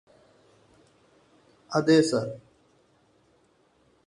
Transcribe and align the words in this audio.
അതേ 1.71 1.97
സര് 2.01 2.33